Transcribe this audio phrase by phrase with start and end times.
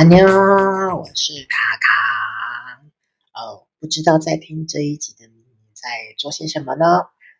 [0.00, 0.26] 阿妞，
[0.96, 2.82] 我是卡卡。
[3.34, 6.86] 哦，不知道在听这一集的你在做些什么呢？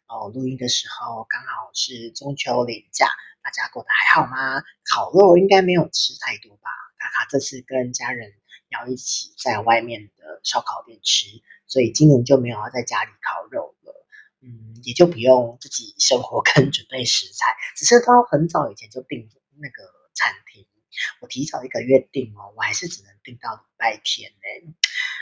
[0.07, 3.07] 哦，录音的时候刚好是中秋连假，
[3.43, 4.63] 大家过得还好吗？
[4.93, 6.69] 烤肉应该没有吃太多吧？
[6.99, 8.35] 卡卡这次跟家人
[8.69, 11.29] 要一起在外面的烧烤店吃，
[11.67, 14.07] 所以今年就没有要在家里烤肉了。
[14.43, 20.00] 嗯，也就不用自己生活跟准备食材，只是到很早以前就订那个。
[21.21, 24.75] 我提早一个月订哦，我还是只能订到礼拜天呢，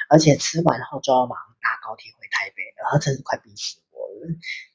[0.09, 4.35] 而且吃完后就要马上搭高铁回台北，然后真是快逼死我了。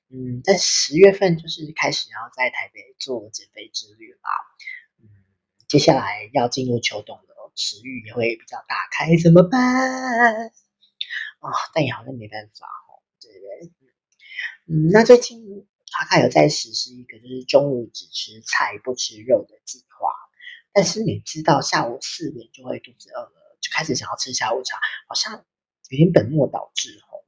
[0.09, 4.29] 嗯，在十月份就是开始要在台北做减肥之旅啦。
[5.01, 5.09] 嗯，
[5.67, 9.59] 接下来要进入秋冬了，食欲也会比较打开，怎么办？
[9.59, 10.51] 啊、
[11.39, 13.73] 哦，但也好像没办法哦，对不对？
[14.67, 20.09] 嗯，那最近卡卡有在实施一个就是中午只吃菜不吃肉的计划。
[20.73, 25.45] 但是你知道下午四点就会肚子饿了，就开始想要吃下午茶，好像
[25.89, 27.23] 有点本末倒置吼。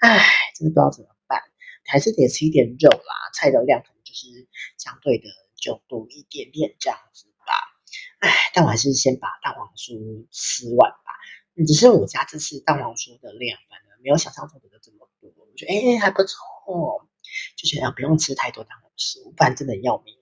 [0.00, 0.24] 唉，
[0.56, 1.42] 真的不知道怎么办，
[1.84, 4.48] 还是得吃一点肉啦，菜的量可能就是
[4.78, 7.54] 相对的就多一点点这样子吧。
[8.20, 11.12] 唉，但我还是先把蛋黄酥吃完吧。
[11.66, 17.08] 只是我家这次蛋黄酥的量反而没有想象中的这么多，我觉得哎还不错，
[17.56, 20.16] 就觉得不用吃太多蛋黄酥，不然真的要命。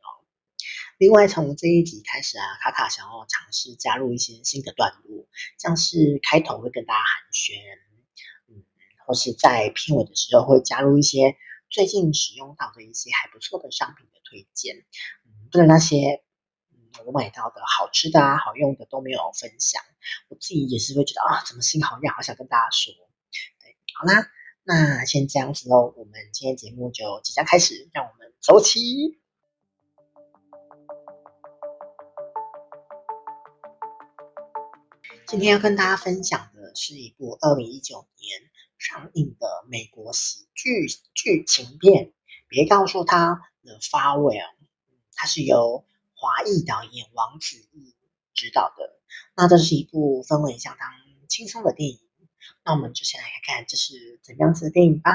[1.02, 5.26] 另外，从这一集开始啊，卡卡想要尝试加入一些新的段落，
[5.58, 7.58] 像是开头会跟大家寒暄，
[8.46, 8.62] 嗯，
[9.04, 11.34] 或是在片尾的时候会加入一些
[11.68, 14.76] 最近使用到的一些还不错的商品的推荐，
[15.26, 16.22] 嗯，不能那些
[17.04, 19.82] 我买到的好吃的啊、好用的都没有分享，
[20.28, 22.94] 我自己也是会觉得啊，怎么心好痒，好想跟大家说。
[23.60, 24.30] 对，好啦，
[24.62, 29.20] 那先这样子喽，我们今天节目就即将开始，让我们走起。
[35.32, 42.12] 今天要跟大家分享的是一部二零一九年上映的美国喜剧剧情片，
[42.48, 44.50] 别告诉他 The Farewell，
[45.14, 47.96] 它是由华裔导演王子异
[48.34, 49.00] 执导的。
[49.34, 50.90] 那这是一部氛围相当
[51.30, 51.98] 轻松的电影。
[52.62, 55.12] 那我们就先来看看这是怎样子的电影吧。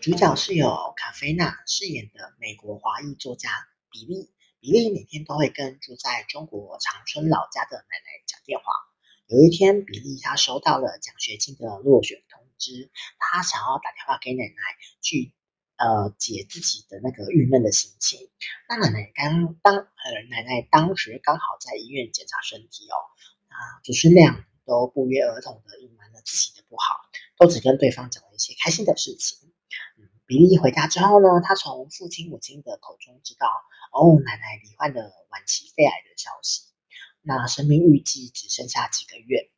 [0.00, 3.50] 主角是由卡菲娜饰演的美国华裔作家。
[3.90, 4.30] 比利，
[4.60, 8.64] 比利每天都会跟住在中国长春老家的奶奶讲电话。
[9.26, 14.54] 有一天，比利他收到了奖学金的落选通知，他想要打电话给奶奶
[15.00, 15.32] 去
[15.76, 18.28] 呃解自己的那个郁闷的心情。
[18.68, 19.86] 那奶奶刚当呃
[20.30, 22.96] 奶奶当时刚好在医院检查身体哦，
[23.48, 26.96] 啊，祖师俩都不约而同的隐瞒了自己的不好，
[27.38, 29.52] 都只跟对方讲了一些开心的事情。
[30.26, 33.48] 比利回家之后呢，他从父亲母亲的口中知道，
[33.90, 36.62] 哦，奶奶罹患了晚期肺癌的消息，
[37.22, 39.50] 那生命预计只剩下几个月。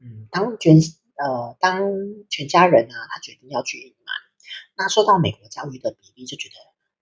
[0.00, 0.76] 嗯，当全
[1.16, 1.80] 呃当
[2.28, 4.14] 全家人呢，他决定要去隐瞒。
[4.76, 6.54] 那受到美国教育的比利就觉得，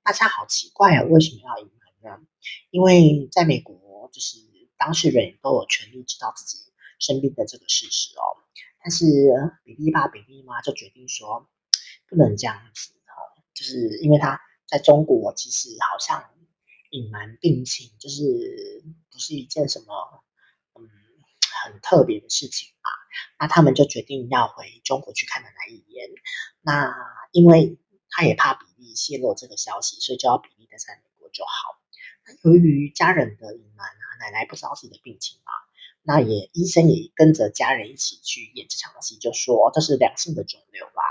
[0.03, 1.71] 大家好奇怪啊，为什么要隐
[2.03, 2.27] 瞒呢？
[2.71, 4.39] 因为在美国，就是
[4.77, 6.59] 当事人都有权利知道自己
[6.99, 8.43] 生病的这个事实哦。
[8.83, 9.07] 但是
[9.65, 11.49] 比利爸、比利妈就决定说，
[12.09, 13.15] 不能这样子哦。
[13.55, 16.32] 就是因为他在中国，其实好像
[16.93, 20.23] 隐瞒病情，就是不是一件什么
[20.75, 20.89] 嗯
[21.65, 22.91] 很特别的事情嘛。
[23.39, 26.11] 那他们就决定要回中国去看奶奶一眼。
[26.61, 26.95] 那
[27.33, 27.79] 因为
[28.11, 31.51] 他也怕比利泄露这个消息，所以就要比利待在美国就好。
[32.27, 35.53] 那由于家人的隐瞒啊，奶奶不知道自己的病情嘛，
[36.03, 41.03] 那也医生也跟着家人一起去演这场戏，就说这是良性的肿瘤吧。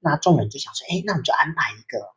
[0.00, 2.14] 那众人就想说，哎，那我们就安排一个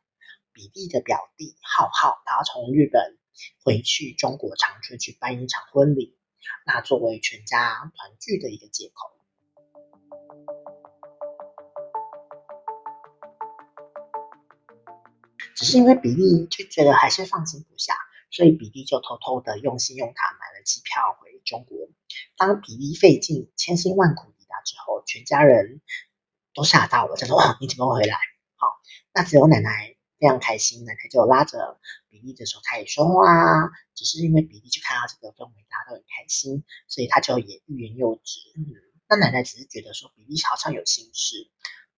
[0.54, 3.18] 比利的表弟浩浩，他从日本
[3.64, 6.18] 回去中国长春去办一场婚礼，
[6.66, 9.18] 那作为全家团聚的一个借口。
[15.56, 17.96] 只是因为比利就觉得还是放心不下，
[18.32, 21.90] 所以比利就偷偷的用信用卡买了机票回中国。
[22.38, 25.82] 当比利费尽千辛万苦抵达之后，全家人。
[26.54, 28.18] 都吓到了，就说：“哦，你怎么会回来？”
[28.60, 28.68] 好，
[29.14, 33.72] 那只有奶奶非常开心，奶奶就拉着比利的手他也说话。
[33.96, 38.40] 只是因为比利就看到这个氛围，大家都很开心，所以他就也欲言又止。
[38.56, 38.70] 嗯，
[39.10, 41.50] 那奶奶只是觉得说比利好像有心事，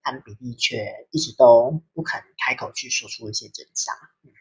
[0.02, 3.94] 但比利却一直都不肯开口去说出一些真相。
[4.24, 4.32] 嗯，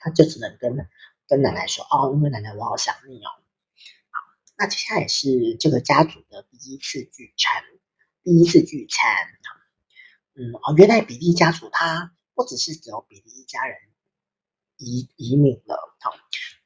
[0.00, 0.76] 他就只能跟
[1.28, 3.30] 跟奶奶说：“哦，因为奶奶我好想你哦。”
[4.10, 4.18] 好，
[4.56, 7.62] 那接下来是这个家族的第一次聚餐。
[8.24, 9.26] 第一次聚餐，
[10.34, 13.76] 嗯哦，原来比利家族他不只是只有比利一家人
[14.76, 15.96] 移移民了。
[15.98, 16.14] 好，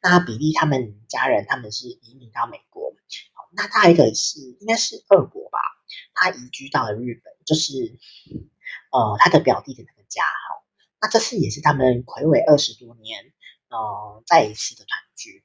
[0.03, 2.95] 那比利他们家人他们是移民到美国。
[3.33, 5.59] 好，那他一个是应该是二国吧，
[6.13, 7.73] 他移居到了日本，就是
[8.93, 10.23] 呃他的表弟的那个家。
[10.25, 10.63] 好，
[11.01, 13.33] 那这次也是他们睽违二十多年，
[13.71, 15.43] 呃再一次的团聚。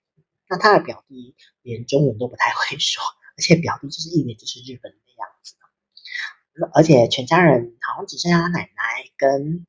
[0.49, 3.01] 那他的表弟连中文都不太会说，
[3.37, 5.55] 而且表弟就是一脸就是日本的样子。
[6.73, 9.67] 而且全家人好像只剩下他奶奶跟、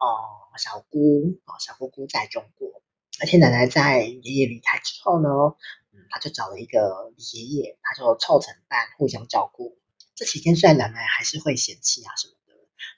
[0.00, 2.82] 呃、小姑哦小姑姑在中国，
[3.20, 5.28] 而且奶奶在爷爷离开之后呢，
[5.92, 9.78] 嗯，他就找了一个爷爷，他就凑成伴互相照顾。
[10.14, 12.54] 这期间虽然奶奶还是会嫌弃啊什么的，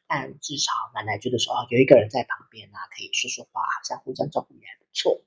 [0.07, 5.21] 但至少奶奶觉得说哦有一个人在旁边啊，可以说说话，好像互相照顾也还不错。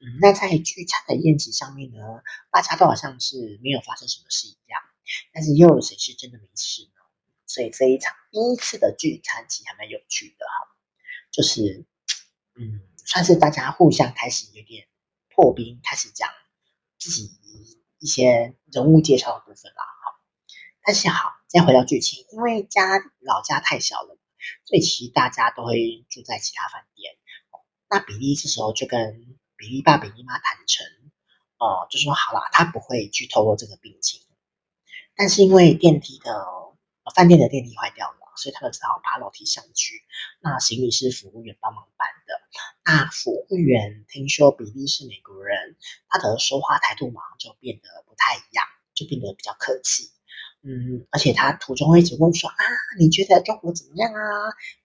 [0.00, 4.80] 嗯，那在聚餐的宴席上面呢，大家都好像是没有发生什么事一样，
[5.34, 7.00] 但是又有谁是真的没事呢？
[7.46, 10.69] 所以这一场第一次的聚餐其实还蛮有趣的哈，
[11.30, 11.86] 就是
[12.54, 14.88] 嗯，算是大家互相开始有点
[15.28, 16.28] 破冰，开始讲
[16.98, 17.30] 自己
[17.98, 19.82] 一些人物介绍的部分啦。
[20.04, 20.20] 好，
[20.82, 24.18] 但是好，再回到剧情，因为家老家太小了，
[24.64, 27.16] 所以其实大家都会住在其他饭店。
[27.88, 30.86] 那比利这时候就跟比利爸、比利妈坦诚，
[31.58, 34.20] 哦、呃，就说好了，他不会去透露这个病情，
[35.16, 36.60] 但是因为电梯的。
[37.12, 40.02] 饭店的电梯坏掉了，所以他们只好爬楼梯上去。
[40.40, 42.40] 那行李是服务员帮忙搬的。
[42.84, 45.76] 那服务员听说比利是美国人，
[46.08, 50.10] 他的说话态度马上就变得不太一样，就变得比较客气。
[50.62, 52.56] 嗯，而且他途中会一直问说啊，
[52.98, 54.20] 你觉得中国怎么样啊？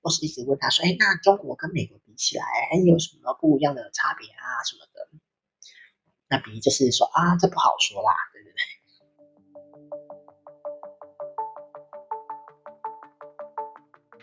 [0.01, 5.09] 或是一直问他说，哎，那中国跟美国比起来，哎有什么不一样的差别啊什么的？
[6.29, 8.13] 那比利就是说啊，这不好说啦，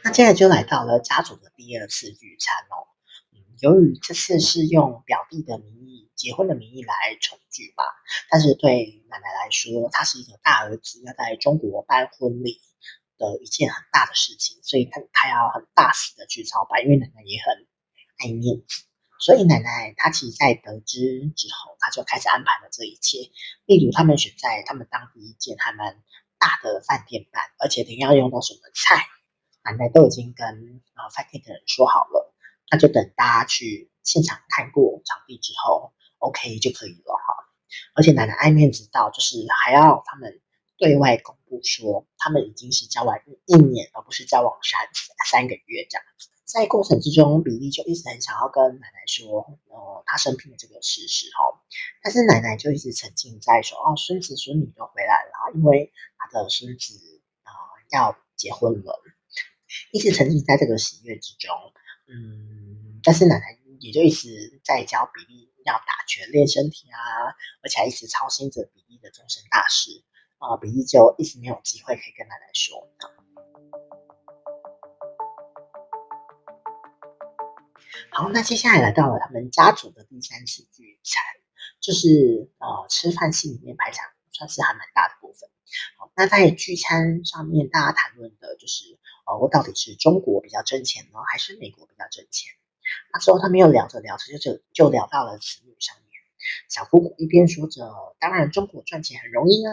[0.05, 2.91] 那接下来就来到了家族的第二次聚餐哦。
[3.61, 7.85] 由于这次是用表弟的名义结婚的名义来重聚吧，
[8.29, 12.61] 但是对奶奶来说，他是一个大儿子要在中国办婚礼
[13.19, 17.67] 的一件很大的事情，所以他他要很大肆的去操办，因为奶奶也很
[18.19, 18.83] 爱面子，
[19.21, 23.31] 所以奶奶她其实在得知之后，她就开始安排了这一切，
[23.67, 26.03] 例如他们选在他们当地一间还蛮
[26.41, 29.07] 大的饭店办，而且等要用到什么菜。
[29.65, 32.35] 奶奶都已经跟呃饭店的人说好了，
[32.71, 37.49] 那就等大家去现场看过场地之后，OK 就可以了哈。
[37.95, 40.41] 而且奶奶爱面子到，就是还要他们
[40.77, 43.17] 对外公布说，他们已经是交往
[43.47, 44.81] 一年，而不是交往三
[45.31, 46.29] 三个月这样子。
[46.45, 51.63] 在过程之中，比利就一直很想要跟奶奶说，呃，他生病的这个事实哈。
[52.03, 59.01] 但是奶奶就一直沉浸在说，哦，孙子孙女都回来了，因为他的孙子啊、呃、要结婚了。
[59.91, 61.51] 一直沉浸在这个喜悦之中，
[62.07, 66.99] 嗯，但是奶奶也就一直在教比利要打拳练身体啊，
[67.63, 70.03] 而且还一直操心着比利的终身大事
[70.39, 72.89] 啊，比利就一直没有机会可以跟奶奶说。
[78.11, 81.23] 好，那接下来来到了他们家族的第三次聚餐，
[81.81, 85.49] 就是呃吃饭戏里面排场算是还蛮大的部分。
[85.99, 88.99] 好，那在聚餐上面大家谈论的就是。
[89.33, 92.53] 哦，我到底是中国比较挣钱呢，还是美国比较挣钱？
[93.13, 96.21] 那之后他们又聊着聊着，就就就聊到了子女上面。
[96.69, 99.73] 小姑姑一边说着，当然中国赚钱很容易啊，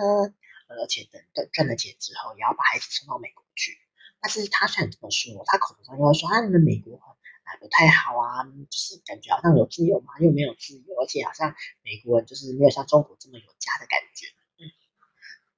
[0.68, 3.78] 而且等等赚了钱之后，也要把孩子送到美国去。
[4.22, 14.28] 但是他虽然这么说，他口头上又说啊，你们美国啊不太好啊，就是感觉好像有自由嘛，又没有自由，而且好像美国人就是没有像中国这么有家的感觉。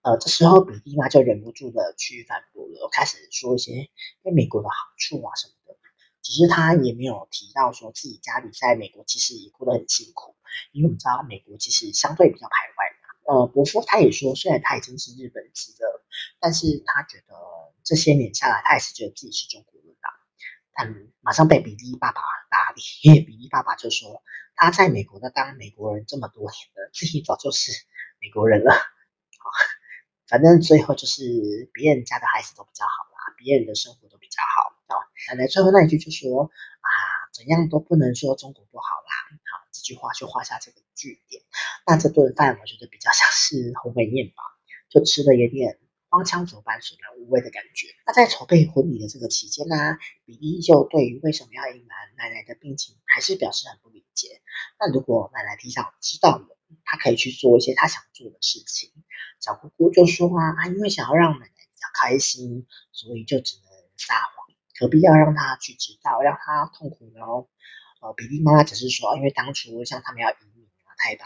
[0.03, 3.89] 呃，这时候比利妈就忍不住的去反驳了，开始说一些
[4.23, 5.77] 对美国的好处啊什么的。
[6.23, 10.35] 只是他也没有提到说自己家里在美国其实也过得很辛苦，
[10.71, 13.41] 因为我们知道美国其实相对比较排外嘛。
[13.41, 16.03] 呃，伯父他也说，虽然他已经是日本籍了，
[16.39, 17.35] 但是他觉得
[17.83, 20.01] 这些年下来，他也是觉得自己是中国人的。
[20.73, 24.23] 但马上被比利爸爸打脸，因为比利爸爸就说
[24.55, 27.71] 他在美国的当美国人这么多年了，自己早就是
[28.19, 28.73] 美国人了。
[30.31, 34.95] 反正最后就是别人家的孩子都比较好啦，别人的生活都比较好啊。
[35.27, 36.89] 奶奶最后那一句就说啊，
[37.33, 39.11] 怎样都不能说中国不好啦。
[39.51, 41.43] 好，这句话就画下这个句点。
[41.85, 44.41] 那这顿饭我觉得比较像是鸿门宴吧，
[44.89, 47.87] 就吃的有点荒腔走板、索然无味的感觉。
[48.07, 54.41] 那在筹备婚礼的这个期间呢，比利就对于为什么要隐瞒奶奶的病情还是表示很不理解。
[54.79, 58.91] 那如果奶奶提早知道了，他可以去做一些他想做的事情。
[59.39, 64.47] 小姑姑就说啊，啊，因为想要让奶奶比较开心，所以就只能撒谎，
[64.79, 67.21] 何必要让她去知道，让她痛苦呢？
[68.01, 71.25] 呃，比利妈妈只是说，因为当初像他们要移民啊，他也把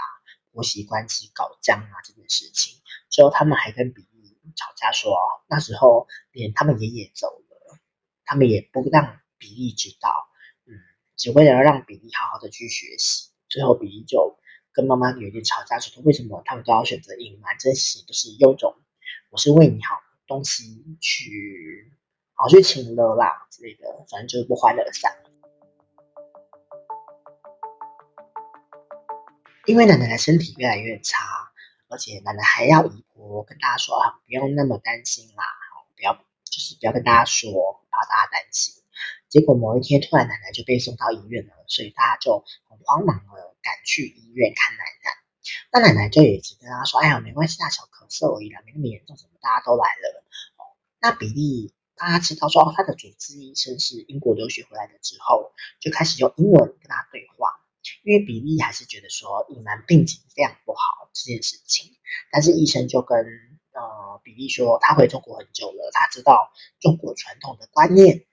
[0.51, 5.15] 婆媳关系搞僵啊这件事情，之后他们还跟比利吵架说，
[5.47, 7.79] 那时候连他们爷爷走了，
[8.25, 10.29] 他们也不让比利知道，
[10.65, 10.73] 嗯，
[11.17, 13.31] 只为了让比利好好的去学习。
[13.47, 14.37] 最后比利就
[14.75, 18.75] 跟妈妈有点吵架，说为什么他们都要选择隐瞒这些，就是有种
[19.31, 19.95] 我是为你好
[20.27, 21.91] 东西去。
[22.37, 25.23] 好去请了啦之类的，反正就是不欢而散。
[29.65, 31.23] 因为奶奶的身体越来越差，
[31.87, 35.45] 而且奶奶还要姨婆跟大家说啊，不用那么担心啦，
[35.95, 36.13] 不要
[36.43, 38.83] 就是不要跟大家说，怕大家担心。
[39.35, 45.11] 结果某一天突然奶奶就被送到医院了，所以大家就很慌忙的赶去医院看奶奶。
[45.73, 50.23] 那奶奶就也只跟他说，哎呀，没关系，大小咳嗽而已啦，没那么严重，什么大家都来了。
[50.55, 50.63] 哦
[51.01, 51.73] 那比利。
[51.97, 55.51] 大家知道说，哦他的主治医生是英国留学回来的之后，
[55.81, 57.49] 就开始用英文跟他对话。
[58.03, 61.91] 因为比利还是觉得说隐瞒病情非常不好这件事情，
[62.31, 63.17] 但是医生就跟
[63.71, 68.25] 呃比利说，他回中国很久了，他知道中国传统的观念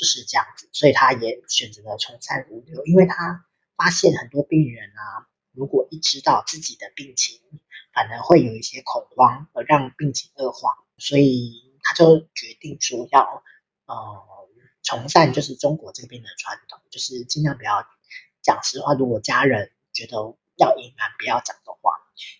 [0.00, 2.86] 就是这样子，所以他也选择了从善如流。
[2.86, 3.44] 因为他
[3.76, 7.38] 发现很多病人啊，如果一知道自己的病情，
[7.92, 11.68] 反而会有一些恐慌，而让病情恶化，所以。
[11.82, 13.42] 他就决定说要，
[13.86, 14.22] 呃，
[14.82, 17.88] 从善就是中国这边的传统，就是尽量不要
[18.42, 18.92] 讲实话。
[18.92, 20.16] 如果家人觉得
[20.56, 21.94] 要隐瞒不要讲的话，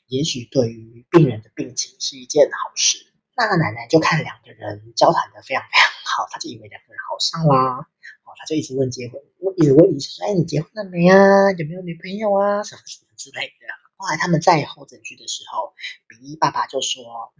[0.06, 3.09] 也许对于病人的病情是一件好事。
[3.40, 7.88] 那个奶奶就看两个人交谈的非常非常好，他就以为两个人好上啦，
[8.24, 9.18] 哦，他就一直问结婚，
[9.56, 11.50] 一直问医生说：“哎，你结婚了没啊？
[11.52, 12.62] 有没有女朋友啊？
[12.62, 13.66] 什么什么之类的。”
[13.96, 15.72] 后来他们在候诊区的时候，
[16.06, 17.32] 比利爸爸就说。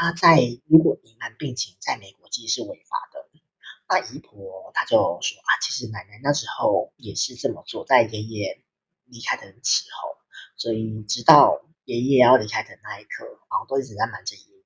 [0.00, 3.26] 他在如果隐瞒病情，在美国其实是违法的。
[3.88, 8.62] 那姨婆她就说啊，其实奶奶那时候也是这么做，在爷爷
[9.06, 10.16] 离开的时候，
[10.56, 14.57] 所以直到爷爷要离开的那一刻，然后都一直在瞒着爷爷。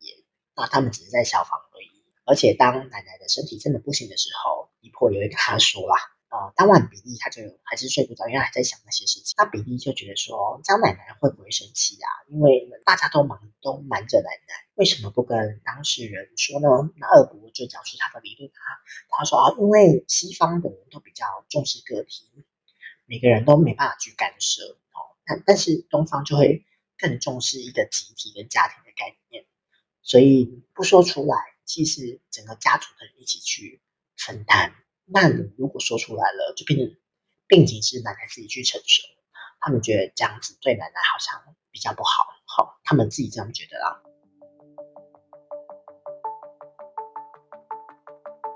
[0.54, 1.90] 那他们只是在效仿而已。
[2.25, 5.97] 而且当奶奶的身体真的不行的时候，姨婆也会跟他说啦。
[6.32, 9.35] 呃，当晚比利他就还是睡不着，因为还在想那些事情。
[9.37, 12.09] 那比利就觉得说，张奶奶会不会生气、啊？
[12.26, 16.90] 因为大家都忙，都瞒着奶奶，为什么不跟当事人说呢？
[16.97, 18.80] 那二伯就讲出他的理论，他
[19.18, 22.30] 他说啊，因为西方的人都比较重视个体，
[23.04, 25.12] 每个人都没办法去干涉哦。
[25.26, 26.64] 但但是东方就会
[26.97, 29.44] 更重视一个集体跟家庭的概念，
[30.02, 33.80] 所以不说出来，其实整个家族的人一起去
[34.16, 34.75] 分担。
[35.04, 36.97] 那如果说出来了，就变成
[37.47, 39.02] 病情是奶奶自己去承受，
[39.61, 44.02] 他们觉得这样子对奶奶好像比较不好，好，他们自己这样觉得啦。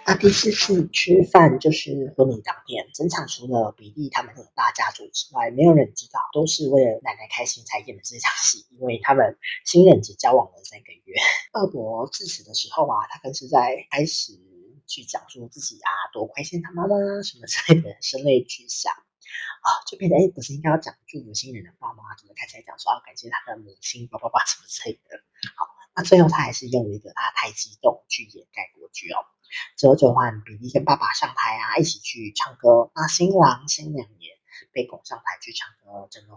[0.06, 11.14] 那第四次吃饭就是婚礼当天，整场除了比利他们的大家族之外，没有人知道，都是为了奶奶开心才演的这场戏，因为他们新人只交往了三个月。
[11.52, 14.40] 二伯致辞的时候啊，他更是在开始。
[14.88, 25.18] 去讲述自己啊，多亏欠他妈妈什么之类的，声泪俱下啊，就变得哎，不是应该要讲祝福新人的爸妈，怎么开始来讲说啊，感谢他的母亲，爸爸爸什么之类的。
[25.56, 29.26] 好，那最后他还是用一个他太激动去掩盖过去哦。
[29.76, 32.90] 之后就换比利跟爸爸上台啊，一起去唱歌。
[32.94, 34.30] 那新郎新娘也
[34.72, 36.36] 被拱上台去唱歌，整个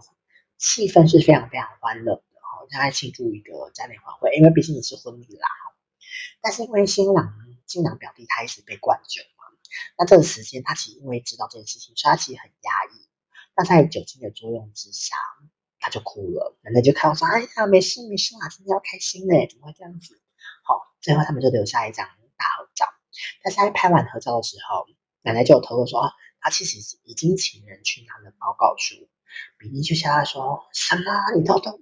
[0.58, 5.48] 气氛是非常非常欢乐的哈，大家庆祝一个嘉年华会，因为毕竟也是婚礼啦。
[6.40, 7.34] 但是因为新郎。
[7.70, 9.44] 新娘表弟他一直被灌酒嘛，
[9.96, 13.08] 那这个时间他其实因为知道这件事情，所以他其实很压抑。
[13.54, 15.14] 那在酒精的作用之下，
[15.78, 16.58] 他就哭了。
[16.62, 20.20] 奶奶就看我说：“哎呀，没事没事啊，今天要开心呢，怎么会这样子？”
[20.66, 22.86] 好，最后他们就留下一张大合照。
[23.42, 24.86] 但是在拍完合照的时候，
[25.22, 29.08] 奶奶就有透露说：“她其实已经请人去拿了报告书。”
[29.58, 31.02] 比利就笑他说：“什么？
[31.36, 31.78] 你偷偷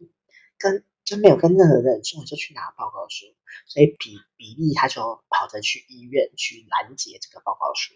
[0.59, 3.25] 跟？”就没有跟任何人说，就去拿报告书，
[3.67, 7.95] 所以比比利他就跑着去医院去拦截这个报告书。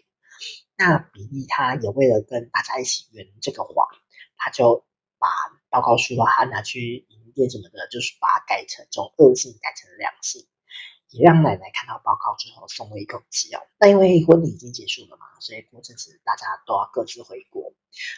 [0.75, 3.87] 那比利他也为了跟大家一起圆这个谎，
[4.35, 4.83] 他就
[5.19, 5.29] 把
[5.69, 10.47] 报告书啊，他拿去营业什么的，就是把它改成从恶性改成良性。
[11.13, 13.61] 也让奶奶看到报告之后松了一口气哦。
[13.79, 17.71] 那因为婚礼已经结束了嘛，所以过阵子大家都要各自回国。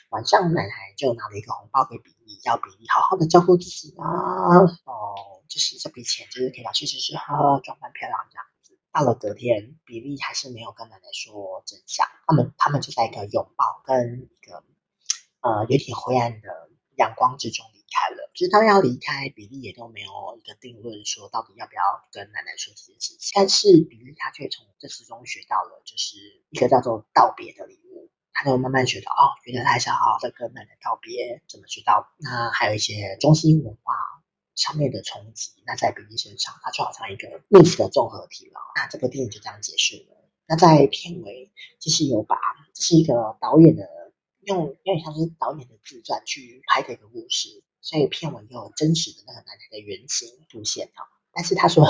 [0.09, 4.07] 晚上奶奶就拿了一个红包给比利，要比利好好的照顾自己啊。
[4.85, 8.79] 哦，就是这笔钱就是可以拿去吃吃喝喝，装扮漂亮这样子。
[8.93, 12.07] 到了隔天，比利还是没有跟奶奶说真相。
[12.27, 14.63] 他们他们就在一个拥抱跟一个
[15.41, 17.65] 呃有点灰暗的阳光之中。
[17.95, 23.31] 开了，直到要离开，比利也都没有一个定论，说到底要不要跟奶奶说这件事情。
[23.33, 26.17] 但是比利他却从这之中学到了，就是
[26.49, 28.11] 一个叫做道别的礼物。
[28.37, 32.11] 他就慢慢学到哦，原来他还是要好好的跟奶奶道别，怎么去道？
[32.19, 33.93] 那还有一些中西文化
[34.55, 35.53] 上面的冲击。
[35.65, 38.59] 那在比利身上，他就好像一个 mix 的综合体了。
[38.75, 40.29] 那这部电影就这样结束了。
[40.47, 41.49] 那在片尾，
[41.79, 42.35] 其实有把
[42.73, 43.87] 这是一个导演的
[44.41, 51.05] 用有点像是导演的自传去拍的一个故事，所以片尾有真实的那个奶奶的原型出现哦。
[51.31, 51.85] 但是他说。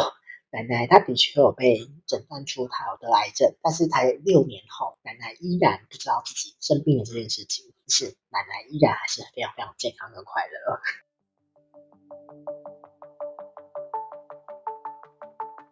[0.51, 7.73] 奶奶她的确有被诊断出她有得癌症，但是才六年后，奶奶依然不知道自己生病的这件事情。
[7.89, 10.79] 是奶奶依然还是非常非常健康跟快乐。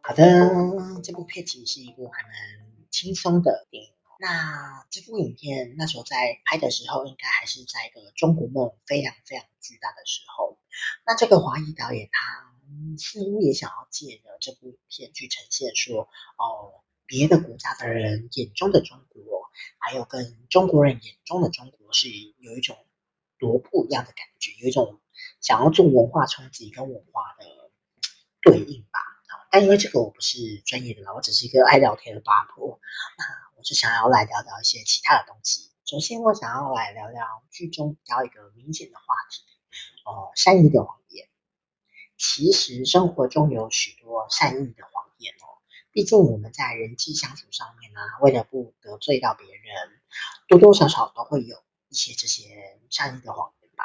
[0.02, 2.32] 好的，这部片其实是一部还蛮
[2.92, 3.94] 轻松的电影。
[4.24, 10.58] 那这部影片那时候在拍的时候，应该还是在一个中国梦非常非常巨大的时候。
[11.06, 12.54] 那这个华裔导演他。
[12.98, 19.22] 似乎也想要借着这部影片去呈现说，哦，别的国家的人眼中的中国，
[19.78, 22.76] 还有跟中国人眼中的中国是有一种
[23.38, 25.00] 多不一样的感觉，有一种
[25.40, 27.46] 想要做文化冲击跟文化的
[28.42, 29.00] 对应吧。
[29.52, 32.80] 但因为这个我不是专业的啦，我只是一个爱聊天的八婆，
[33.20, 35.72] 那是想要来聊聊一些其他的东西。
[35.86, 39.44] 首先，我想要来聊聊剧中比较一个明显的话题，
[40.06, 41.28] 哦，善意的谎言。
[42.18, 45.60] 其实生活中有许多善意的谎言哦，
[45.92, 50.02] 毕竟我们在人际相处上面呢，为了不得罪到别人，
[50.48, 53.84] 多多少少都会有一些这些善意的谎言吧。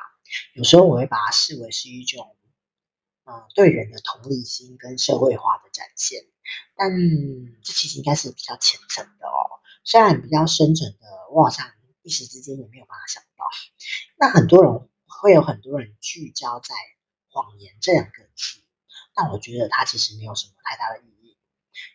[0.55, 2.37] 有时候我会把它视为是一种，
[3.25, 6.23] 嗯，对人的同理心跟社会化的展现，
[6.77, 6.91] 但
[7.65, 9.61] 这其实应该是比较浅层的哦。
[9.89, 11.67] 虽然比较深层的，我好像
[12.03, 13.47] 一时之间也没有办法想到。
[14.19, 16.75] 那很多人会有很多人聚焦在。
[17.31, 18.63] 谎言这两个字，
[19.15, 21.37] 但我觉得它其实没有什么太大的意义。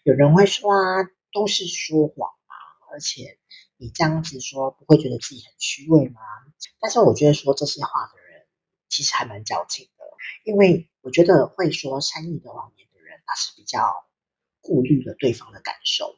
[0.04, 2.56] 有人会说啊，都是说谎嘛，
[2.94, 3.40] 而且
[3.76, 6.22] 你这样子说，不会觉得自己很虚伪吗？
[6.80, 8.46] 但是我觉得说这些话的人，
[8.88, 10.06] 其实还蛮矫情的，
[10.46, 14.06] 因为我觉得会说善意的谎言的人，他是比较
[14.62, 16.16] 顾虑了对方的感受，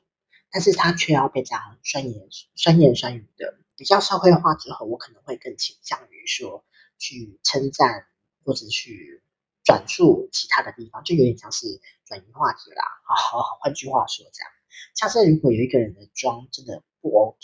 [0.56, 3.60] 但是他却要被这样酸言酸言酸语的。
[3.76, 6.64] 比较社会化之后，我可能会更倾向于说
[6.98, 8.08] 去称赞。
[8.46, 9.24] 或者去
[9.64, 12.84] 转述其他的地方，就有点像是转移话题啦。
[13.04, 14.52] 好，好，换句话说，这样，
[14.94, 17.40] 像是如果有一个人的妆真的不 OK，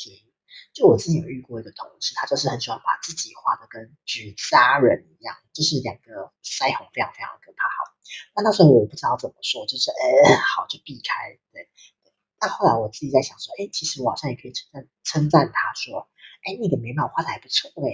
[0.74, 7.66] 就我之前有遇过一个同事，他就是很喜欢把自己画的跟纸扎人一样，就是两个腮红非常非常可怕。
[7.66, 7.98] 好，
[8.36, 11.40] 那那时候我不知道怎么说，就是呃，好就避开。
[11.52, 11.68] 对，
[12.42, 16.10] 那后来我自己在想说，哎，其实我好像也可以称赞称赞他说，
[16.44, 17.94] 哎，你的眉毛画的还不错哎，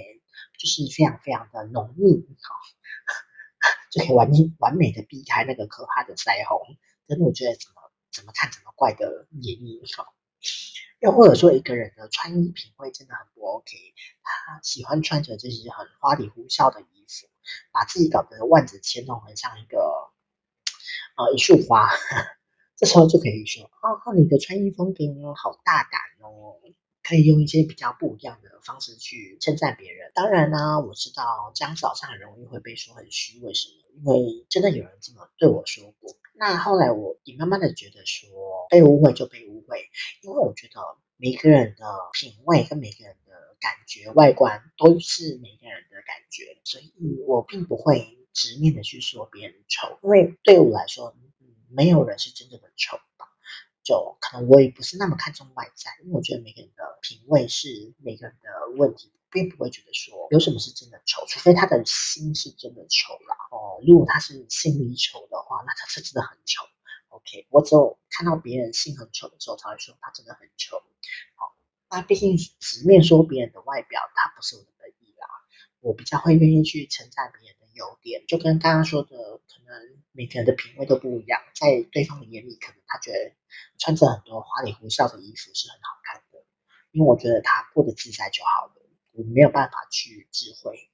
[0.58, 2.54] 就是非常非常的浓密，好。
[3.90, 6.76] 就可以完完美的避开那个可怕的腮红，
[7.08, 7.80] 真的我觉得怎么
[8.12, 10.06] 怎么看怎么怪的眼影哈。
[11.00, 13.76] 又或者说一个人的穿衣品味真的很不 OK，
[14.22, 17.26] 他喜欢穿着这些很花里胡哨的衣服，
[17.72, 19.78] 把自己搞得万紫千红，很像一个
[21.16, 21.88] 呃一束花。
[22.78, 26.56] 这时候就可以说哦，你的穿衣风格好大胆哦。
[27.00, 30.12] 可以用一些比较不一样的方式去称赞别人。
[30.14, 33.70] 当然呢、我知道这样子好像很容易会被说很虚伪什
[34.02, 36.14] 么，因为真的有人这么对我说过。
[36.34, 38.28] 那后来我也慢慢的觉得说，
[38.68, 39.88] 被误会就被误会，
[40.20, 40.82] 因为我觉得
[41.16, 46.92] 每个人的品味跟每个人的感觉、外观都是每个人的感觉，所以
[47.26, 51.16] 我并不会直面的去说别人丑，因为对我来说，
[51.70, 53.26] 没有人是真正的丑吧。
[53.82, 63.80] 就可能我也不是那么看重外在，因为我觉得每个人的品味是每个人的问题，并不会觉得说有什么是真的丑，除非他的心是真的丑了哦。
[63.86, 66.66] 如果他是心里丑的话，那他是真的很丑。
[67.08, 70.76] OK，我只有看到别人心很丑的时候，才会说他真的很丑。
[71.36, 71.56] 好，
[71.88, 75.26] 那毕竟直面说别人的外表，他不是我的本意啦。
[75.80, 83.38] 我比较会愿意去称赞别人优点，就跟刚刚说的，可能每个人的品味都不一样，在对方的眼里，可能他觉得。
[83.78, 86.44] 穿着很多花里胡哨的衣服是很好看的，
[86.90, 88.74] 因为我觉得他过得自在就好了，
[89.12, 90.90] 我没有办法去智慧，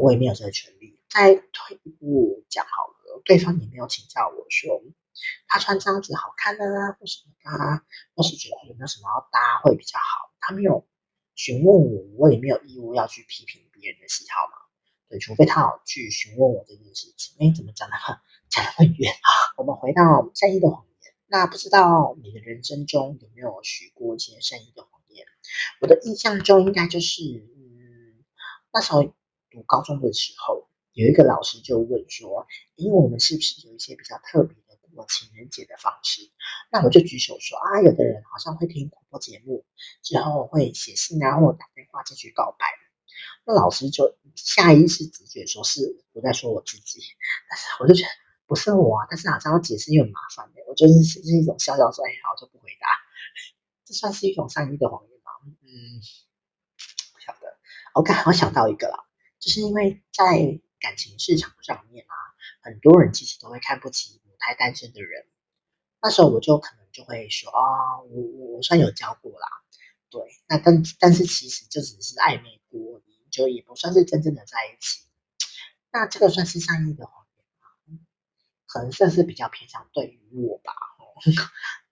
[0.00, 1.02] 我也没有这个权利。
[1.10, 4.80] 再退一步讲好了，对方也没有请教我说
[5.48, 10.86] 他穿这样子好看的啊，或什么啊，或是觉得有没有什么要搭会比较好，他没有
[11.34, 14.67] 询问我，我也没有义务要去批评别人的喜好嘛。
[15.08, 17.36] 对，除非他有去询问我这件事情。
[17.40, 18.16] 哎，怎么讲的很
[18.50, 19.28] 讲的很远啊？
[19.56, 21.14] 我们回到善意的谎言。
[21.26, 25.26] 那不知道你的人生中有没有许过一些善意的谎言？
[25.80, 28.24] 我的印象中应该就是，嗯，
[28.72, 36.30] 那时候读高中的时候，有一个老师就问说，因为我们是不是有一些比较特别的过情人节的方式。
[36.70, 39.64] 那我就举手说啊，有的人好像会听广播节目，
[40.02, 42.66] 之后会写信，啊，或打电话进去告白。
[43.48, 47.00] 那老师就下意识直觉说是我在说我自己，
[47.48, 48.10] 但是我就觉得
[48.46, 52.88] 不是我啊，但是好像要解释又很麻烦的，我就是是一种笑笑说，哎，好，就不回答。
[53.88, 55.32] 这算是一种善意的谎言吗？
[55.62, 55.96] 嗯，
[57.14, 57.56] 不晓得。
[57.94, 59.08] 我刚好想到一个了，
[59.40, 62.12] 就是因为在感情市场上面啊，
[62.60, 65.26] 很多人其实都会看不起母胎单身的人。
[66.02, 69.48] 那时候我就可能就会说啊，我我算有交过啦，
[70.10, 73.00] 对，那但但是其实就只是暧昧过，
[73.38, 75.06] 就也不算是真正的在一起。
[75.92, 78.00] 那这个算是善意的谎言吗？
[78.66, 80.72] 可能算是比较偏向对于我吧。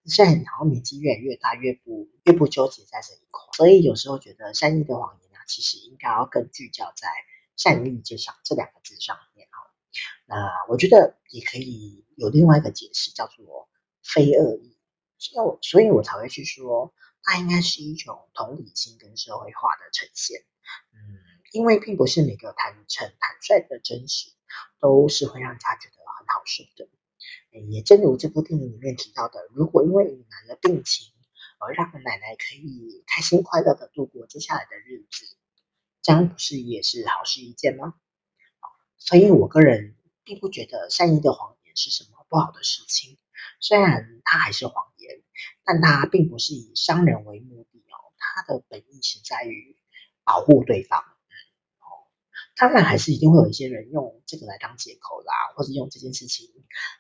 [0.05, 7.09] 现在好像年纪越来越大，越不越不纠结在这一块，所以有时候觉得善意的谎言啊，其实应该要更聚焦在
[7.57, 9.57] 善意这上这两个字上面啊。
[10.27, 13.69] 那我觉得也可以有另外一个解释，叫做
[14.03, 14.77] 非恶意。
[15.19, 20.45] 所以，所以我才会去说，它应该是一种同理心跟社会化的呈现。
[20.93, 21.19] 嗯，
[21.57, 24.29] 因为并不是每个坦诚坦率的真实，
[24.79, 26.87] 都是会让人家觉得很好受的。
[27.71, 31.15] 也正如这部电影里面提到的，如果因为隐瞒了病情
[31.59, 35.35] 而让奶奶可以开心快乐的度过接下来的日子，
[36.03, 37.95] 这样不是也是好事一件吗？
[38.99, 43.17] 所以我个人并不觉得善意的谎言是什么不好的事情，
[43.61, 45.23] 虽然它还是谎言，
[45.65, 49.79] 但它并不是以伤人为目的哦，它的本意是在于
[50.23, 51.16] 保护对方。
[52.59, 56.49] 当然，还是一定会有一些人用这个来当借口啦，或者用这件事情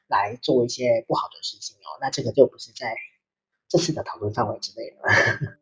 [0.07, 1.97] 来做一些不好的事情哦。
[1.99, 2.95] 那这个就不是在
[3.67, 5.01] 这次的讨论范围之内了。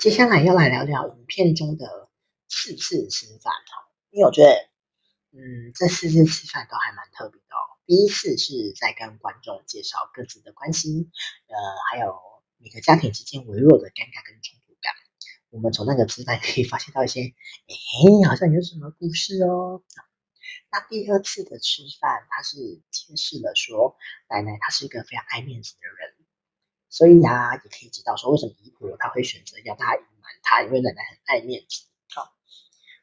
[0.00, 2.08] 接下来要来聊聊影片中的
[2.48, 4.50] 四次吃饭哈，因为我觉得，
[5.30, 7.78] 嗯，这四次吃饭都还蛮特别的哦。
[7.86, 11.08] 第一次是在跟观众介绍各自的关系，
[11.46, 11.54] 呃，
[11.92, 12.31] 还有。
[12.62, 14.94] 每个家庭之间微弱的尴尬跟冲突感，
[15.50, 17.22] 我们从那个吃饭可以发现到一些，
[17.66, 19.82] 哎，好像有什么故事哦。
[20.70, 23.96] 那第二次的吃饭，他是揭示了说，
[24.30, 26.14] 奶奶她是一个非常爱面子的人，
[26.88, 31.82] 所以呀、啊，也可以知道说，为什么姨婆她会选择要她隐瞒她，因为奶奶很爱面子。
[32.14, 32.32] 好，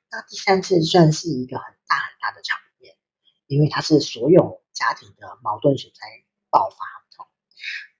[0.10, 2.95] 那第三次算是一个很大很大的场面，
[3.48, 6.00] 因为它是所有家庭的矛盾所在
[6.50, 6.99] 爆发。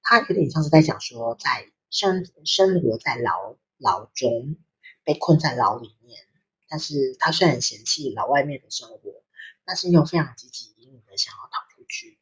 [0.10, 4.58] 他有点像是在讲说，在生生活在牢牢中，
[5.04, 6.20] 被困在牢里面，
[6.68, 9.24] 但是他虽然嫌弃牢外面的生活，
[9.66, 12.18] 但是又非常积极隐隐的想要逃出去。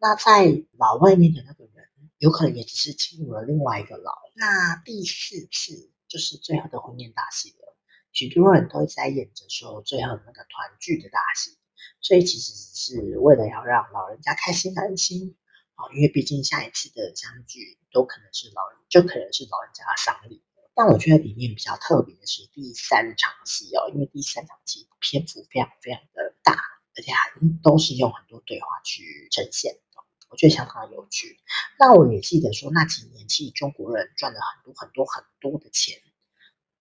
[0.00, 4.12] 那在牢外面的那个人，有可能也只是进入了另外一个牢。
[4.34, 7.76] 那第四次就是最后的婚宴大戏了，
[8.10, 11.56] 许多人都一直在演着说最后那个团聚的大戏，
[12.00, 15.36] 所以其实只是为了要让老人家开心安心。
[15.74, 20.42] 啊，因为毕竟下一次的相聚都可能是老人，就可能是老人家的丧礼。
[20.76, 26.52] 但我觉得里面比较特别的是第三场戏哦，因为第三场戏篇幅非常非常的大，
[26.96, 27.30] 而且还
[27.62, 31.38] 都是用很多对话去呈现的，我觉得相当有趣。
[31.78, 36.00] 那我也记得说，那几年其实中国人赚了很多很多很多的钱，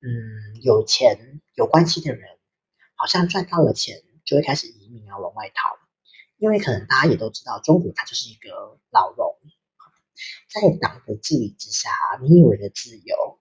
[0.01, 2.39] 嗯，有钱有关系的人，
[2.95, 5.82] 好像赚到了钱就会开始移民啊，往外逃。
[6.43, 9.37] 因为可能大家也都知道，中国它就是一个牢笼，
[10.49, 11.89] 在党的治理之下，
[12.21, 13.39] 你以为的自由，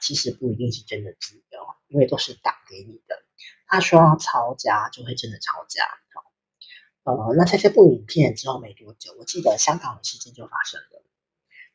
[0.00, 3.20] 其实不一定是真的自由，因为都是党给你的。
[3.66, 5.82] 他说要抄家，就会真的抄家。
[7.02, 11.02] 呃，那在这部影片之后没多久，我记得香港的事件就发生了。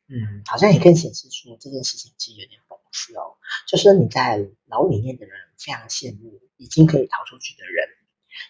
[0.07, 3.35] 嗯，好像也更显示出这件事情其实有点讽刺哦，
[3.67, 7.89] 就是你在牢里面的人非常羡慕已经可以逃出去的人。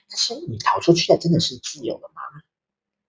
[0.09, 2.21] 但是你逃出去的真的是自由了吗？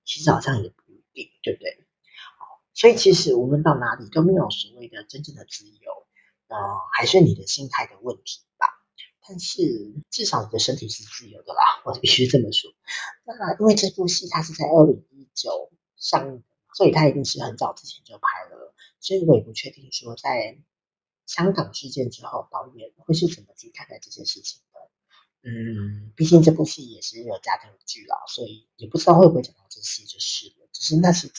[0.04, 1.70] 其实好像也不一定，对不对？
[1.70, 2.42] 哦
[2.74, 6.06] 所以其实无论到哪里都没有所谓的真正的自由，
[6.48, 6.56] 呃，
[6.92, 8.66] 还是你的心态的问题吧。
[9.28, 12.72] 但是至少你的身体是自由的啦，我必须这么说。
[13.24, 16.42] 那因为这部戏它是在二零一九上映，
[16.74, 20.58] 所以它一定是很早之前就拍了，所以我也不确定说在
[21.26, 24.60] 香港事件之后，导演会是怎么去看待这些事情。
[25.44, 30.68] 嗯，毕竟这部戏也是有家庭剧啦，所以也不知道会不会讲到这些就是了。
[30.72, 31.34] 只是那是在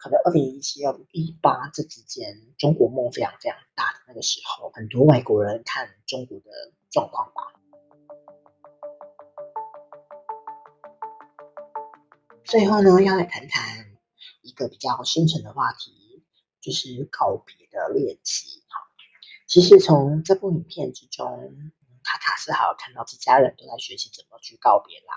[0.00, 6.50] 可能二零一七、二零一八这之间，中国梦非常非常大的那个时候，很多外国人看中国的
[6.90, 7.40] 状况吧。
[12.44, 13.96] 最后呢，要来谈谈
[14.42, 16.24] 一个比较深层的话题，
[16.60, 18.64] 就是告别的练习。
[19.46, 21.70] 其实从这部影片之中。
[22.10, 25.14] 塔塔是还有看到这家人都在学习怎么去告别啦。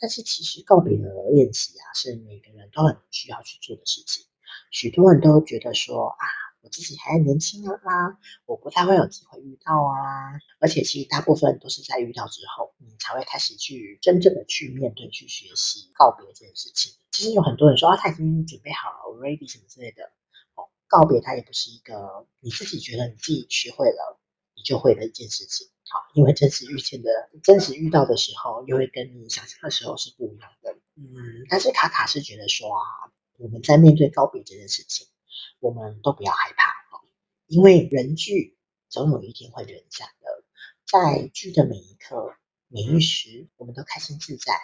[0.00, 4.26] 但是其实告别的练习啊，是每个人都很需要去做的事情。
[4.72, 6.26] 许多人都觉得说啊，
[6.62, 7.78] 我自己还年轻啊，
[8.44, 10.34] 我不太会有机会遇到啊。
[10.58, 16.92] 而且其实大部分都是在遇到之后，你才会开始去真正的去面对、去学习告别这件事情。
[17.12, 20.10] 其实有很多人说啊，他已经准备好了，ready 什么之类的。
[20.56, 24.18] 哦，告别它也不是一个你自己觉得你自己学会了
[24.56, 24.62] 你。
[24.64, 27.10] 就会的一件事情，好，因为真实遇见的、
[27.42, 30.76] 真实遇到的时候，又会跟你想象的时候是不一样的。
[30.94, 32.80] 嗯，但是卡卡是觉得说啊，
[33.38, 35.06] 我们在面对告别这件事情，
[35.58, 36.72] 我们都不要害怕，
[37.46, 38.56] 因为人聚
[38.88, 40.44] 总有一天会人散的，
[40.86, 42.34] 在聚的每一刻、
[42.68, 44.54] 每一时，我们都开心自在，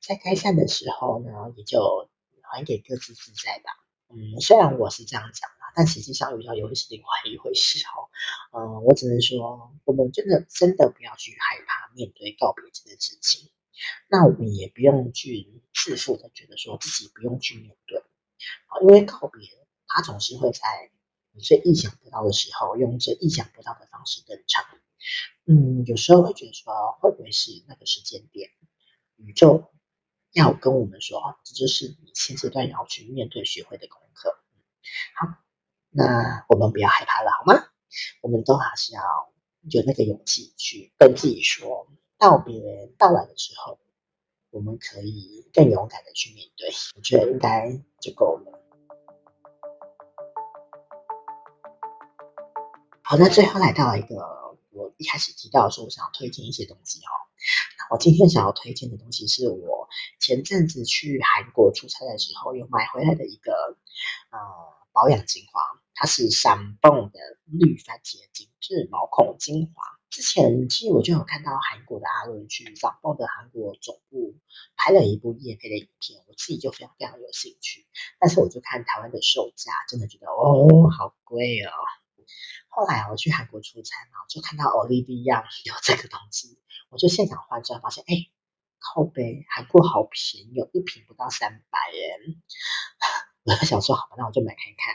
[0.00, 2.08] 在该散的时候呢，也就
[2.42, 3.70] 还给各自自在吧。
[4.08, 8.08] 嗯，虽然我是这样讲，但实际上遇到又会是另外一回事哦。
[8.58, 13.50] 嗯，我只能说，我们真的真的不要去害怕面对告别这件事情。
[14.08, 18.02] 那我们也不用去自负的觉得说自己不用去面对，
[18.66, 19.46] 好，因为告别
[19.86, 20.90] 它总是会在
[21.32, 24.64] 你最意想不到的时候，用最意想不到的方式登场。
[25.44, 28.48] 嗯，有时候会觉得说，会不会是那个时间点，
[29.16, 29.70] 宇宙？
[30.32, 34.38] 要跟我们说，这就是你现阶段要去面对、学会的功课。
[35.14, 35.38] 好，
[35.96, 37.68] 那我们不要害怕了，好吗？
[38.20, 39.00] 我们都还是要
[39.62, 43.78] 有那个勇气去跟自己说，到别人到来的时候，
[44.50, 46.68] 我们可以更勇敢的去面对。
[46.96, 48.60] 我觉得应该就够了。
[53.02, 57.08] 好，那最后来到一个我一开始提到说，我想要推荐一些东西哈。
[57.88, 59.88] 我今天想要推荐的东西是我
[60.20, 63.52] 前阵子去韩国出差的时候有买回来的一个
[64.30, 64.38] 呃
[64.92, 65.62] 保养精华，
[65.96, 69.82] 它是闪泵的绿番茄紧致毛孔精华。
[70.10, 74.36] 之前其实我就有看到韩国的阿伦去闪蹦的韩国总部
[74.76, 77.86] 拍了一部业配的影片，我自己就非常非常有兴趣。
[78.20, 81.72] 但是我就看台湾的售价，真的觉得哦好贵哦。
[82.68, 86.60] 后来我去韩国出差嘛，就看到 Olivia 有这个东西。
[86.90, 88.14] 我就现场换算，发现哎，
[88.78, 92.42] 靠北韩国好便宜，有一瓶不到三百元。
[93.46, 94.94] 我想说，好吧，那我就买看一看。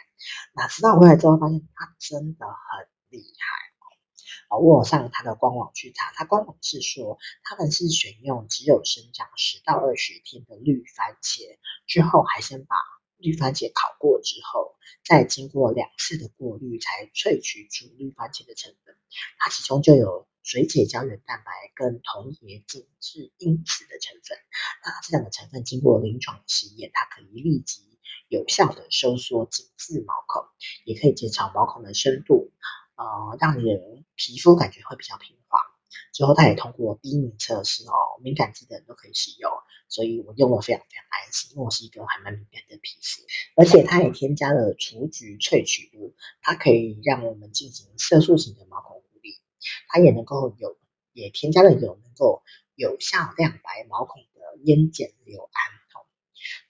[0.53, 4.59] 哪知道回来之后发现它真的很厉害哦！
[4.59, 12.75] 我上它的官网去查，它官网是说他们是选用只有生长十到二十天的绿番茄，之后还先把
[13.17, 18.95] 绿番茄烤过之后，再经过两次的过滤，才萃取出绿番茄的成分。
[19.39, 20.27] 它其中就有。
[20.43, 24.39] 水解胶原蛋白跟铜爷紧致因子的成分，
[24.83, 27.90] 那这两个成分经过临床实验，它可以立即
[28.31, 30.45] 有效的收缩紧致毛孔，
[30.85, 32.53] 也可以减少毛孔的深度，
[32.95, 33.77] 呃，让你的
[34.15, 35.59] 皮肤感觉会比较平滑。
[36.13, 39.51] 最后，它也通过低敏测试哦，敏感肌的人都可以使用，
[39.89, 43.21] 所以我用了非常非常安心，因为我是一个还蛮敏感的皮肤，
[43.57, 49.41] 而且它也添加了雏菊萃取物，它可以让我们进行色素型的毛孔护理。
[49.89, 50.77] 它也能够有，
[51.11, 52.43] 也添加了有能够
[52.75, 55.75] 有效亮白毛孔的烟碱硫胺。
[55.99, 56.07] 哦，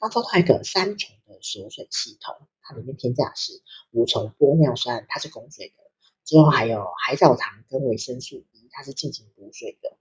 [0.01, 5.75] 那做到一个三重锁水系统，它里面添加的是五重玻尿酸，它是拱水的。
[6.25, 9.97] 之后还有海藻糖跟维生素 E，它是进行补水的。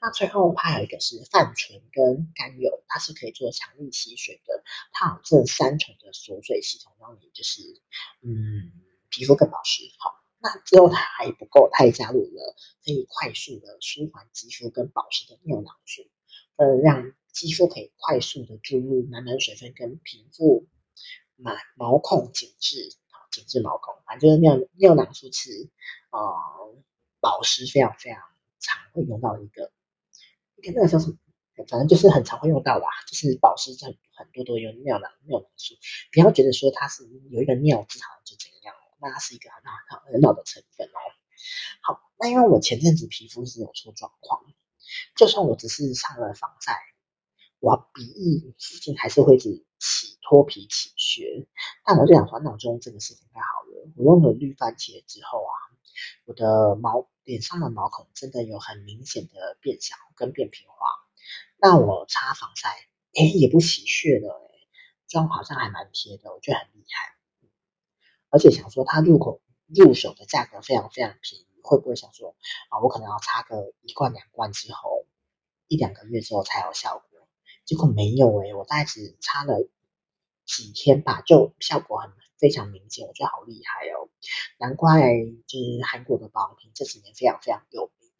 [0.00, 4.62] 那最后它还有一个是泛醇跟甘油，它是可以做强力吸水的。
[4.92, 7.62] 它有这三重的锁水系统，让你就是
[8.22, 8.72] 嗯
[9.08, 9.82] 皮肤更保湿。
[9.98, 10.22] 好。
[10.38, 16.02] 那之后它还不够，它也加入了可以快速的舒缓肌肤跟保湿的尿囊素，
[16.56, 20.66] 呃，让肌肤可以快速的注入满满水分跟皮肤
[21.36, 25.68] 满毛孔紧致啊，紧致毛孔，反正就是尿尿囊素是
[26.10, 26.18] 呃
[27.20, 28.22] 保湿非常非常
[28.58, 29.70] 常会用到一个，
[30.56, 31.18] 一个那个叫什么？
[31.68, 35.74] 反正就是很常会用到啦，就是保湿很很多都用尿囊尿囊素，
[36.12, 38.74] 不要觉得说它是有一个尿字好像就怎样。
[38.98, 40.98] 那它是一个很好很好很好的成分哦。
[41.82, 44.40] 好，那因为我前阵子皮肤是有出状况，
[45.16, 46.72] 就算我只是上了防晒，
[47.58, 51.48] 我鼻翼附近还是会只起脱皮起屑。
[51.84, 53.90] 但我就想说，那我就用这个事情太好了。
[53.96, 55.52] 我用了绿番茄之后啊，
[56.26, 60.74] 我的毛脸上的毛孔真的有很明显的变小跟变平滑。
[61.58, 62.68] 那我擦防晒，
[63.14, 64.58] 哎，也不起屑了，哎，
[65.08, 67.16] 妆好像还蛮贴的，我觉得很厉害。
[68.28, 72.36] 而且想说，它入口入手的价格非常非常便宜，会不会想说
[72.68, 75.06] 啊，我可能要擦个一罐两罐之后，
[75.68, 77.05] 一两个月之后才有效果？
[77.66, 79.68] 结果没有诶，我大概只擦了
[80.46, 84.08] 几天吧，就效果很非常明显，我觉得好厉害哦！
[84.58, 85.02] 难怪
[85.46, 88.10] 就是韩国的保养品这几年非常非常有名。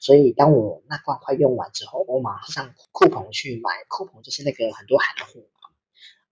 [0.00, 5.70] 所以当我那罐快用完之后，我马上上酷澎去买，酷澎就是那个很多韩货嘛，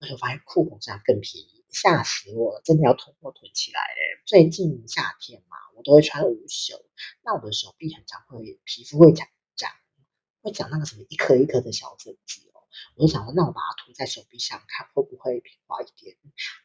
[0.01, 4.01] 而且我发现酷澎这样更便宜，吓死我了，真的要囤货囤起来哎！
[4.27, 6.83] 最近夏天嘛，我都会穿无袖，
[7.23, 9.71] 那我的手臂很常会皮肤会长长，
[10.41, 12.44] 会长那个什么一颗一颗的小疹子，
[12.97, 16.17] 我就想说，那我把它涂在手臂上，看会不会平滑一点？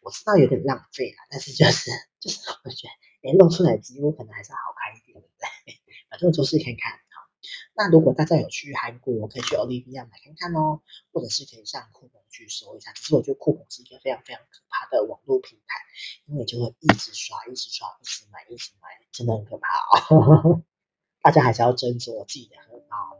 [0.02, 2.88] 我知道有点浪费啦，但是就是就是我觉
[3.24, 5.80] 得，哎，露出来肌肤可能还是好看一点，对不对？
[6.10, 7.30] 反正就是看看哈。
[7.74, 10.82] 那如果大家有去韩国，我可以去 Olivia 买看看哦，
[11.14, 12.92] 或者是可以上酷狗去搜一下。
[12.94, 15.76] 只是我觉得酷狗是一个非常非常可怕的网络平台，
[16.26, 19.68] 因为就会一直刷、一直刷、一直买、一直买，真的很可怕
[20.16, 20.64] 哦。
[21.22, 23.19] 大家还是要斟酌自己的荷包。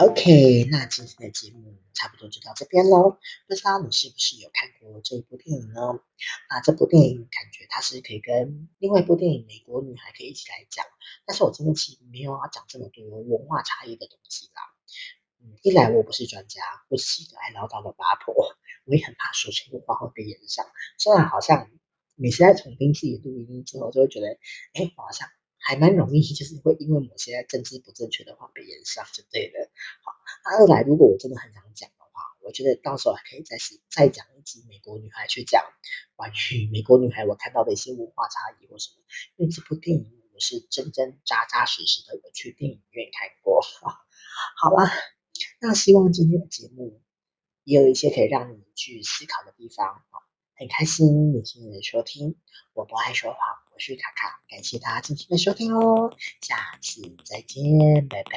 [0.00, 3.18] OK，那今天的节目差不多就到这边喽。
[3.46, 6.00] 不知道你是不是有看过这一部电影呢？
[6.48, 10.86] 那这部电影感觉它是可以跟另外一部电影《美国女孩》可以一起来讲。
[11.26, 14.62] 但是我今天其实没有要讲这么多文化差异的东西啦。
[15.42, 20.64] 嗯，一来我不是专家，我是一个爱唠叨的八婆，我也很怕说错话会被影响。
[20.96, 21.70] 虽然好像
[22.14, 24.28] 每次在重听自己录音之后，就会觉得，
[24.72, 25.28] 哎，好像。
[25.60, 29.70] 还蛮容易，就是会因为某些政治不正确的话被延上，就对了。
[30.02, 30.12] 好，
[30.44, 35.62] 那二来，如果我真的很想讲的话，我觉得到时候还可以再是再讲一集《美国女孩》，去讲
[36.16, 36.34] 关于
[36.72, 39.02] 《美国女孩》我看到的一些文化差异或什么。
[39.36, 43.60] 因为这部电影我是真真扎扎实实的有去电影院看过。
[44.56, 44.90] 好啦，
[45.60, 47.02] 那希望今天的节目
[47.64, 50.02] 也有一些可以让你去思考的地方。
[50.56, 52.36] 很开心你今天的收听，
[52.74, 53.38] 我不爱说谎，
[53.80, 58.30] 是卡卡，感谢他今天的收听哦，下次再见，拜拜。